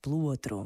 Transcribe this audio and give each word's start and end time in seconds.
pelo 0.00 0.24
outro. 0.24 0.64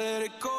let 0.00 0.22
it 0.22 0.40
go. 0.40 0.49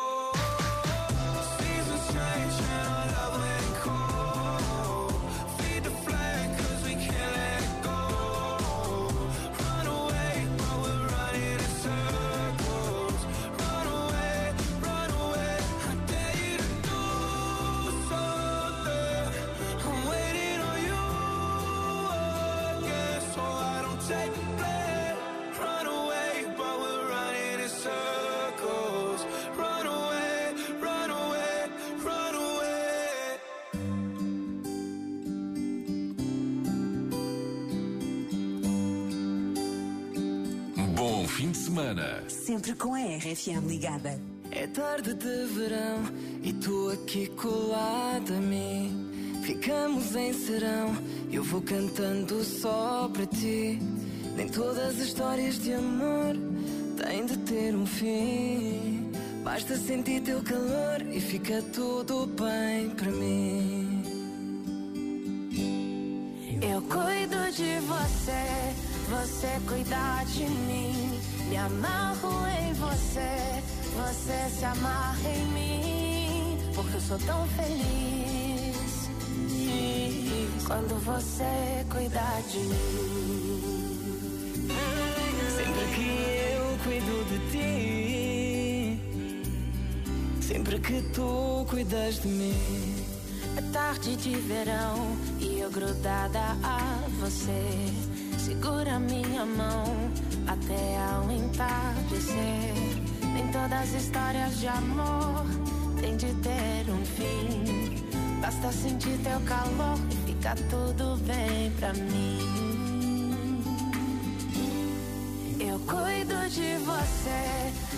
Fim 41.31 41.51
de 41.51 41.57
semana. 41.57 42.23
Sempre 42.27 42.73
com 42.73 42.93
a 42.93 42.99
RFM 42.99 43.65
ligada. 43.65 44.19
É 44.51 44.67
tarde 44.67 45.13
de 45.13 45.45
verão 45.45 46.03
e 46.43 46.51
tu 46.53 46.89
aqui 46.89 47.27
colada 47.27 48.35
a 48.35 48.41
mim. 48.41 49.09
Ficamos 49.41 50.15
em 50.15 50.33
serão, 50.33 50.95
eu 51.31 51.43
vou 51.43 51.61
cantando 51.61 52.43
só 52.43 53.09
para 53.13 53.25
ti. 53.25 53.79
Nem 54.35 54.47
todas 54.49 54.77
as 54.79 54.97
histórias 54.97 55.57
de 55.57 55.73
amor 55.73 56.35
têm 56.97 57.25
de 57.25 57.37
ter 57.39 57.75
um 57.75 57.85
fim. 57.85 59.09
Basta 59.43 59.77
sentir 59.77 60.21
teu 60.21 60.41
calor 60.43 61.01
e 61.11 61.19
fica 61.19 61.61
tudo 61.73 62.27
bem 62.27 62.89
para 62.91 63.11
mim. 63.11 64.03
Eu 66.61 66.81
cuido 66.83 67.51
de 67.51 67.79
você, 67.79 68.60
você 69.11 69.59
cuida 69.67 70.23
de 70.33 70.45
mim. 70.45 71.19
Me 71.49 71.57
amarro 71.57 72.47
em 72.47 72.73
você, 72.73 73.61
você 73.95 74.49
se 74.57 74.65
amarra 74.65 75.29
em 75.29 75.45
mim. 75.47 76.57
Porque 76.73 76.95
eu 76.95 77.01
sou 77.01 77.19
tão 77.19 77.45
feliz 77.49 79.11
quando 80.65 80.95
você 81.03 81.85
cuida 81.89 82.41
de 82.49 82.59
mim. 82.59 83.91
Sempre 85.57 85.85
que 85.95 86.09
eu 86.53 86.63
cuido 86.83 87.15
de 87.29 87.37
ti, 87.51 87.67
sempre 90.41 90.79
que 90.79 91.01
tu 91.13 91.65
cuidas 91.69 92.21
de 92.21 92.27
mim. 92.29 92.95
É 93.57 93.61
tarde 93.73 94.15
de 94.15 94.33
verão 94.37 95.17
e 95.41 95.59
eu 95.59 95.69
grudada 95.69 96.55
a 96.63 97.03
você. 97.19 98.10
Segura 98.43 98.97
minha 98.97 99.45
mão 99.45 99.85
até 100.47 100.97
ao 101.13 101.31
entardecer. 101.31 102.73
Nem 103.35 103.47
todas 103.49 103.71
as 103.71 103.93
histórias 103.93 104.59
de 104.59 104.67
amor 104.67 105.45
têm 106.01 106.17
de 106.17 106.33
ter 106.41 106.89
um 106.89 107.05
fim. 107.05 108.03
Basta 108.41 108.71
sentir 108.71 109.15
teu 109.19 109.39
calor 109.41 109.95
e 110.09 110.31
fica 110.31 110.55
tudo 110.71 111.17
bem 111.27 111.71
pra 111.79 111.93
mim. 111.93 113.61
Eu 115.59 115.79
cuido 115.81 116.49
de 116.49 116.77
você 116.83 117.90